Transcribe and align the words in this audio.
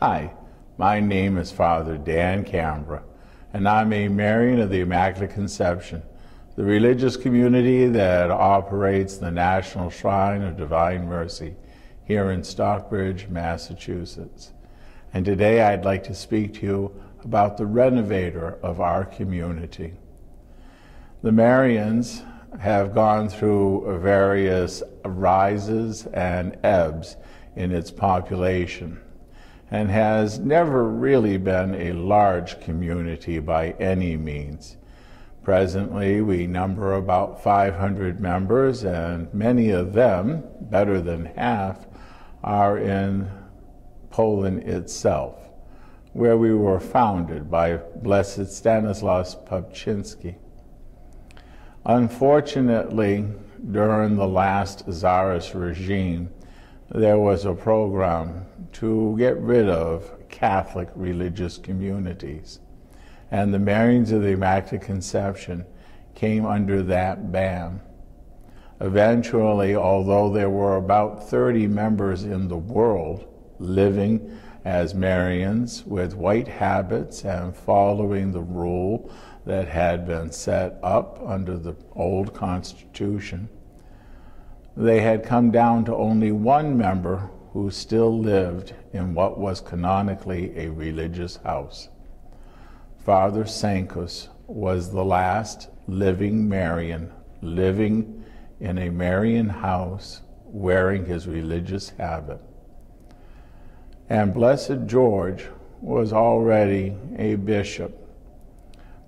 Hi, 0.00 0.32
my 0.76 1.00
name 1.00 1.38
is 1.38 1.50
Father 1.50 1.98
Dan 1.98 2.44
Cambra, 2.44 3.02
and 3.52 3.68
I'm 3.68 3.92
a 3.92 4.06
Marian 4.06 4.60
of 4.60 4.70
the 4.70 4.78
Immaculate 4.78 5.34
Conception, 5.34 6.04
the 6.54 6.62
religious 6.62 7.16
community 7.16 7.88
that 7.88 8.30
operates 8.30 9.16
the 9.16 9.32
National 9.32 9.90
Shrine 9.90 10.42
of 10.42 10.56
Divine 10.56 11.08
Mercy 11.08 11.56
here 12.04 12.30
in 12.30 12.44
Stockbridge, 12.44 13.26
Massachusetts. 13.26 14.52
And 15.12 15.24
today 15.24 15.62
I'd 15.62 15.84
like 15.84 16.04
to 16.04 16.14
speak 16.14 16.54
to 16.60 16.66
you 16.66 17.02
about 17.24 17.56
the 17.56 17.66
renovator 17.66 18.56
of 18.62 18.80
our 18.80 19.04
community. 19.04 19.94
The 21.22 21.32
Marians 21.32 22.24
have 22.60 22.94
gone 22.94 23.28
through 23.28 23.98
various 24.00 24.80
rises 25.04 26.06
and 26.06 26.56
ebbs 26.62 27.16
in 27.56 27.72
its 27.72 27.90
population 27.90 29.00
and 29.70 29.90
has 29.90 30.38
never 30.38 30.88
really 30.88 31.36
been 31.36 31.74
a 31.74 31.92
large 31.92 32.60
community 32.60 33.38
by 33.38 33.70
any 33.72 34.16
means. 34.16 34.76
Presently, 35.42 36.20
we 36.20 36.46
number 36.46 36.94
about 36.94 37.42
500 37.42 38.20
members, 38.20 38.84
and 38.84 39.32
many 39.32 39.70
of 39.70 39.92
them, 39.92 40.44
better 40.60 41.00
than 41.00 41.26
half, 41.36 41.86
are 42.42 42.78
in 42.78 43.30
Poland 44.10 44.62
itself, 44.64 45.36
where 46.12 46.36
we 46.36 46.54
were 46.54 46.80
founded 46.80 47.50
by 47.50 47.76
Blessed 47.76 48.52
Stanislaus 48.52 49.34
Papczynski. 49.34 50.36
Unfortunately, 51.84 53.26
during 53.70 54.16
the 54.16 54.28
last 54.28 54.86
Tsarist 54.86 55.54
regime, 55.54 56.28
there 56.90 57.18
was 57.18 57.44
a 57.44 57.52
program 57.52 58.46
to 58.72 59.14
get 59.18 59.38
rid 59.38 59.68
of 59.68 60.10
Catholic 60.28 60.88
religious 60.94 61.58
communities. 61.58 62.60
And 63.30 63.52
the 63.52 63.58
Marians 63.58 64.10
of 64.10 64.22
the 64.22 64.28
Immaculate 64.28 64.86
Conception 64.86 65.66
came 66.14 66.46
under 66.46 66.82
that 66.84 67.30
ban. 67.30 67.80
Eventually, 68.80 69.74
although 69.76 70.32
there 70.32 70.48
were 70.48 70.76
about 70.76 71.28
30 71.28 71.66
members 71.66 72.24
in 72.24 72.48
the 72.48 72.56
world 72.56 73.26
living 73.58 74.38
as 74.64 74.94
Marians 74.94 75.86
with 75.86 76.14
white 76.14 76.48
habits 76.48 77.24
and 77.24 77.54
following 77.54 78.32
the 78.32 78.40
rule 78.40 79.10
that 79.44 79.68
had 79.68 80.06
been 80.06 80.30
set 80.30 80.78
up 80.82 81.20
under 81.26 81.58
the 81.58 81.74
old 81.94 82.32
Constitution, 82.34 83.48
they 84.78 85.00
had 85.00 85.24
come 85.24 85.50
down 85.50 85.84
to 85.84 85.94
only 85.96 86.30
one 86.30 86.78
member 86.78 87.28
who 87.52 87.68
still 87.68 88.16
lived 88.16 88.72
in 88.92 89.12
what 89.12 89.36
was 89.36 89.60
canonically 89.60 90.56
a 90.56 90.70
religious 90.70 91.34
house. 91.38 91.88
Father 93.04 93.42
Sankus 93.42 94.28
was 94.46 94.92
the 94.92 95.04
last 95.04 95.68
living 95.88 96.48
Marian 96.48 97.12
living 97.42 98.24
in 98.60 98.78
a 98.78 98.88
Marian 98.88 99.48
house 99.48 100.22
wearing 100.44 101.04
his 101.06 101.26
religious 101.26 101.90
habit. 101.90 102.40
And 104.08 104.32
Blessed 104.32 104.86
George 104.86 105.48
was 105.80 106.12
already 106.12 106.96
a 107.16 107.34
bishop. 107.34 107.96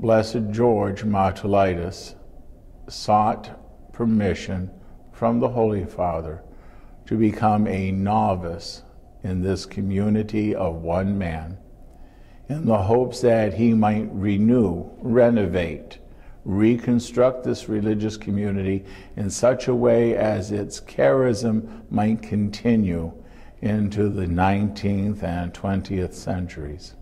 Blessed 0.00 0.50
George 0.50 1.04
Matulaitis 1.04 2.16
sought 2.88 3.92
permission 3.92 4.68
from 5.22 5.38
the 5.38 5.50
Holy 5.50 5.84
Father 5.84 6.42
to 7.06 7.16
become 7.16 7.68
a 7.68 7.92
novice 7.92 8.82
in 9.22 9.40
this 9.40 9.64
community 9.64 10.52
of 10.52 10.82
one 10.82 11.16
man 11.16 11.56
in 12.48 12.66
the 12.66 12.76
hopes 12.76 13.20
that 13.20 13.54
he 13.54 13.72
might 13.72 14.08
renew, 14.10 14.84
renovate, 14.98 15.98
reconstruct 16.44 17.44
this 17.44 17.68
religious 17.68 18.16
community 18.16 18.84
in 19.14 19.30
such 19.30 19.68
a 19.68 19.74
way 19.76 20.16
as 20.16 20.50
its 20.50 20.80
charism 20.80 21.88
might 21.88 22.20
continue 22.20 23.12
into 23.60 24.08
the 24.08 24.26
19th 24.26 25.22
and 25.22 25.54
20th 25.54 26.14
centuries. 26.14 26.96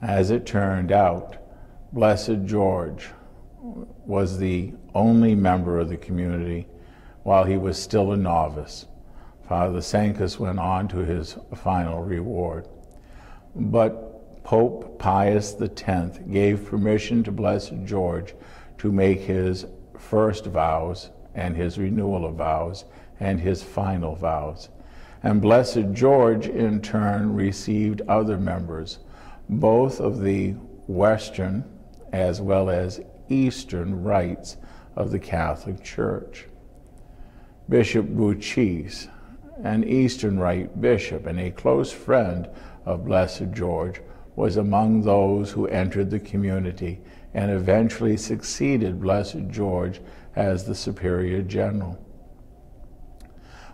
As 0.00 0.30
it 0.30 0.46
turned 0.46 0.92
out, 0.92 1.36
Blessed 1.92 2.44
George 2.44 3.08
was 3.60 4.38
the 4.38 4.72
only 4.94 5.34
member 5.34 5.80
of 5.80 5.88
the 5.88 5.96
community 5.96 6.68
while 7.26 7.42
he 7.42 7.56
was 7.56 7.76
still 7.76 8.12
a 8.12 8.16
novice. 8.16 8.86
Father 9.48 9.80
Sankus 9.80 10.38
went 10.38 10.60
on 10.60 10.86
to 10.86 10.98
his 10.98 11.36
final 11.56 12.00
reward. 12.00 12.68
But 13.52 14.44
Pope 14.44 14.96
Pius 15.00 15.60
X 15.60 16.20
gave 16.30 16.66
permission 16.66 17.24
to 17.24 17.32
Blessed 17.32 17.82
George 17.84 18.32
to 18.78 18.92
make 18.92 19.22
his 19.22 19.66
first 19.98 20.46
vows 20.46 21.10
and 21.34 21.56
his 21.56 21.78
renewal 21.78 22.24
of 22.24 22.36
vows 22.36 22.84
and 23.18 23.40
his 23.40 23.60
final 23.60 24.14
vows. 24.14 24.68
And 25.24 25.42
Blessed 25.42 25.94
George, 25.94 26.46
in 26.46 26.80
turn, 26.80 27.34
received 27.34 28.02
other 28.02 28.38
members, 28.38 29.00
both 29.48 29.98
of 29.98 30.20
the 30.20 30.52
Western 30.86 31.64
as 32.12 32.40
well 32.40 32.70
as 32.70 33.00
Eastern 33.28 34.04
rites 34.04 34.58
of 34.94 35.10
the 35.10 35.18
Catholic 35.18 35.82
Church. 35.82 36.46
Bishop 37.68 38.06
Bucis, 38.06 39.08
an 39.64 39.82
Eastern 39.82 40.38
Rite 40.38 40.80
bishop 40.80 41.26
and 41.26 41.40
a 41.40 41.50
close 41.50 41.90
friend 41.90 42.48
of 42.84 43.04
Blessed 43.04 43.50
George, 43.52 44.00
was 44.36 44.56
among 44.56 45.02
those 45.02 45.50
who 45.50 45.66
entered 45.66 46.10
the 46.10 46.20
community 46.20 47.00
and 47.34 47.50
eventually 47.50 48.16
succeeded 48.16 49.00
Blessed 49.00 49.48
George 49.48 50.00
as 50.36 50.64
the 50.64 50.74
Superior 50.74 51.42
General. 51.42 51.98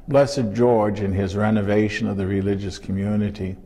Blessed 0.08 0.52
George, 0.54 1.00
in 1.00 1.12
his 1.12 1.36
renovation 1.36 2.08
of 2.08 2.16
the 2.16 2.26
religious 2.26 2.78
community, 2.78 3.56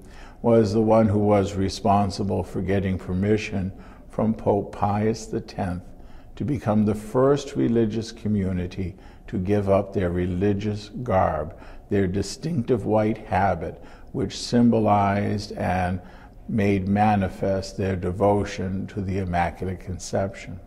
was 0.42 0.72
the 0.72 0.82
one 0.82 1.06
who 1.06 1.20
was 1.20 1.54
responsible 1.54 2.42
for 2.42 2.62
getting 2.62 2.98
permission 2.98 3.72
from 4.08 4.34
Pope 4.34 4.72
Pius 4.72 5.32
X 5.32 5.80
to 6.34 6.44
become 6.44 6.84
the 6.84 6.94
first 6.94 7.56
religious 7.56 8.12
community 8.12 8.96
to 9.28 9.38
give 9.38 9.68
up 9.68 9.92
their 9.92 10.10
religious 10.10 10.90
garb, 11.02 11.56
their 11.90 12.06
distinctive 12.06 12.84
white 12.84 13.18
habit, 13.18 13.82
which 14.12 14.38
symbolized 14.38 15.52
and 15.52 16.00
made 16.48 16.86
manifest 16.86 17.76
their 17.76 17.96
devotion 17.96 18.86
to 18.86 19.00
the 19.00 19.18
Immaculate 19.18 19.80
Conception. 19.80 20.60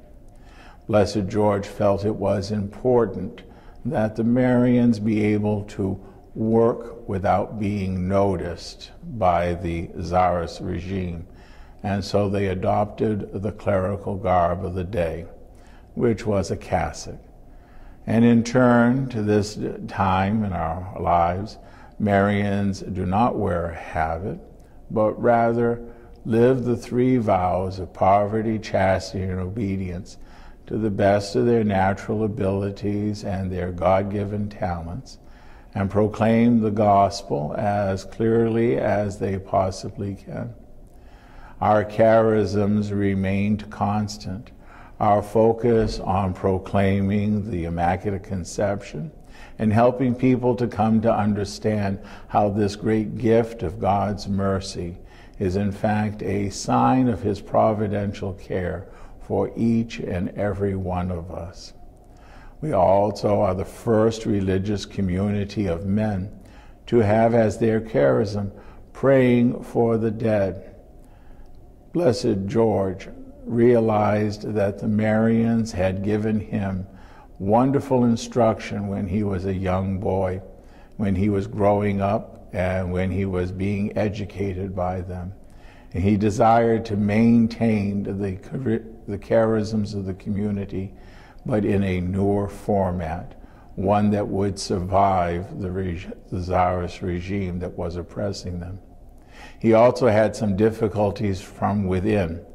Blessed 0.87 1.27
George 1.27 1.67
felt 1.67 2.03
it 2.03 2.15
was 2.15 2.51
important 2.51 3.43
that 3.85 4.15
the 4.15 4.23
Marians 4.23 5.03
be 5.03 5.23
able 5.23 5.63
to 5.63 5.99
work 6.35 7.07
without 7.07 7.59
being 7.59 8.07
noticed 8.07 8.91
by 9.17 9.53
the 9.53 9.87
Tsarist 9.99 10.61
regime, 10.61 11.27
and 11.83 12.03
so 12.03 12.29
they 12.29 12.47
adopted 12.47 13.41
the 13.41 13.51
clerical 13.51 14.15
garb 14.15 14.65
of 14.65 14.73
the 14.73 14.83
day, 14.83 15.25
which 15.95 16.25
was 16.25 16.51
a 16.51 16.57
cassock. 16.57 17.19
And 18.09 18.25
in 18.25 18.43
turn, 18.43 19.07
to 19.09 19.21
this 19.21 19.59
time 19.87 20.43
in 20.43 20.51
our 20.51 20.99
lives, 20.99 21.59
Marians 22.01 22.81
do 22.91 23.05
not 23.05 23.37
wear 23.37 23.67
a 23.67 23.75
habit, 23.75 24.39
but 24.89 25.11
rather 25.21 25.79
live 26.25 26.63
the 26.63 26.75
three 26.75 27.17
vows 27.17 27.77
of 27.77 27.93
poverty, 27.93 28.57
chastity, 28.57 29.25
and 29.25 29.39
obedience 29.39 30.17
to 30.65 30.79
the 30.79 30.89
best 30.89 31.35
of 31.35 31.45
their 31.45 31.63
natural 31.63 32.23
abilities 32.23 33.23
and 33.23 33.51
their 33.51 33.71
God 33.71 34.09
given 34.09 34.49
talents, 34.49 35.19
and 35.75 35.91
proclaim 35.91 36.61
the 36.61 36.71
gospel 36.71 37.53
as 37.59 38.05
clearly 38.05 38.79
as 38.79 39.19
they 39.19 39.37
possibly 39.37 40.15
can. 40.15 40.55
Our 41.61 41.85
charisms 41.85 42.91
remained 42.91 43.69
constant 43.69 44.49
our 44.99 45.21
focus 45.23 45.99
on 45.99 46.33
proclaiming 46.33 47.49
the 47.49 47.65
Immaculate 47.65 48.23
Conception 48.23 49.11
and 49.57 49.71
helping 49.71 50.15
people 50.15 50.55
to 50.55 50.67
come 50.67 51.01
to 51.01 51.13
understand 51.13 51.99
how 52.27 52.49
this 52.49 52.75
great 52.75 53.17
gift 53.17 53.63
of 53.63 53.79
God's 53.79 54.27
mercy 54.27 54.97
is 55.37 55.55
in 55.55 55.71
fact 55.71 56.21
a 56.21 56.49
sign 56.49 57.07
of 57.07 57.21
His 57.21 57.39
providential 57.39 58.33
care 58.33 58.87
for 59.21 59.51
each 59.55 59.99
and 59.99 60.29
every 60.29 60.75
one 60.75 61.11
of 61.11 61.31
us. 61.31 61.73
We 62.61 62.73
also 62.73 63.41
are 63.41 63.55
the 63.55 63.63
first 63.63 64.25
religious 64.25 64.85
community 64.85 65.67
of 65.67 65.85
men 65.85 66.29
to 66.87 66.97
have 66.97 67.33
as 67.33 67.57
their 67.57 67.79
charism 67.79 68.51
praying 68.91 69.63
for 69.63 69.97
the 69.97 70.11
dead. 70.11 70.75
Blessed 71.93 72.47
George, 72.47 73.07
realized 73.49 74.53
that 74.53 74.77
the 74.77 74.87
Marians 74.87 75.71
had 75.71 76.03
given 76.03 76.39
him 76.39 76.85
wonderful 77.39 78.03
instruction 78.03 78.87
when 78.87 79.07
he 79.07 79.23
was 79.23 79.45
a 79.45 79.53
young 79.53 79.99
boy, 79.99 80.41
when 80.97 81.15
he 81.15 81.29
was 81.29 81.47
growing 81.47 81.99
up 81.99 82.53
and 82.53 82.91
when 82.91 83.09
he 83.09 83.25
was 83.25 83.51
being 83.51 83.97
educated 83.97 84.75
by 84.75 85.01
them. 85.01 85.33
And 85.93 86.03
he 86.03 86.17
desired 86.17 86.85
to 86.85 86.95
maintain 86.95 88.03
the, 88.03 88.37
the 89.07 89.17
charisms 89.17 89.95
of 89.95 90.05
the 90.05 90.13
community, 90.13 90.93
but 91.45 91.65
in 91.65 91.83
a 91.83 92.01
newer 92.01 92.47
format, 92.47 93.41
one 93.75 94.11
that 94.11 94.27
would 94.27 94.59
survive 94.59 95.59
the, 95.59 95.69
the 96.29 96.41
czarist 96.41 97.01
regime 97.01 97.59
that 97.59 97.75
was 97.75 97.95
oppressing 97.95 98.59
them. 98.59 98.79
He 99.59 99.73
also 99.73 100.07
had 100.07 100.35
some 100.35 100.55
difficulties 100.55 101.41
from 101.41 101.87
within. 101.87 102.45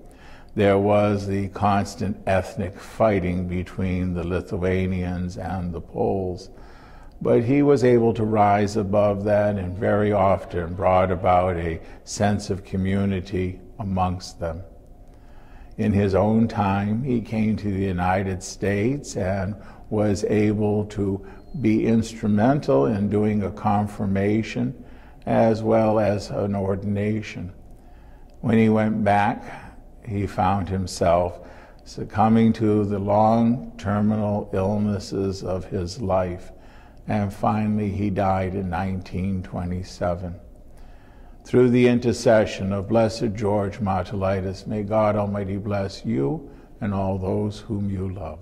There 0.57 0.79
was 0.79 1.27
the 1.27 1.49
constant 1.49 2.17
ethnic 2.27 2.79
fighting 2.79 3.49
between 3.49 4.15
the 4.15 4.23
Lithuanians 4.23 5.37
and 5.37 5.73
the 5.73 5.81
Poles, 5.81 6.49
but 7.21 7.43
he 7.43 7.63
was 7.63 7.83
able 7.83 8.15
to 8.15 8.25
rise 8.25 8.77
above 8.77 9.25
that 9.25 9.57
and 9.57 9.77
very 9.77 10.13
often 10.13 10.75
brought 10.75 11.11
about 11.11 11.57
a 11.57 11.81
sense 12.05 12.51
of 12.51 12.65
community 12.65 13.61
amongst 13.81 14.39
them. 14.39 14.63
In 15.77 15.93
his 15.93 16.15
own 16.15 16.47
time, 16.47 17.03
he 17.03 17.21
came 17.21 17.57
to 17.57 17.73
the 17.73 17.87
United 17.87 18.41
States 18.41 19.17
and 19.17 19.57
was 19.91 20.23
able 20.25 20.85
to 20.87 21.27
be 21.61 21.85
instrumental 21.85 22.87
in 22.87 23.09
doing 23.09 23.43
a 23.43 23.51
confirmation 23.51 24.85
as 25.27 25.65
well 25.65 25.99
as 25.99 26.31
an 26.31 26.55
ordination. 26.55 27.53
When 28.41 28.59
he 28.59 28.69
went 28.69 29.03
back, 29.03 29.64
he 30.07 30.27
found 30.27 30.69
himself 30.69 31.41
succumbing 31.85 32.53
to 32.55 32.85
the 32.85 32.99
long 32.99 33.73
terminal 33.77 34.49
illnesses 34.53 35.43
of 35.43 35.67
his 35.67 36.01
life, 36.01 36.51
and 37.07 37.33
finally 37.33 37.91
he 37.91 38.11
died 38.11 38.55
in 38.55 38.71
1927. 38.71 40.35
Through 41.45 41.71
the 41.71 41.89
intercession 41.89 42.73
of 42.73 42.89
Blessed 42.89 43.35
George 43.35 43.79
Matulaitis, 43.79 44.67
may 44.67 44.83
God 44.83 45.15
Almighty 45.15 45.59
bless 45.59 46.05
you 46.05 46.51
and 46.81 46.95
all 46.95 47.19
those 47.19 47.61
whom 47.61 47.91
you 47.91 48.09
love. 48.13 48.39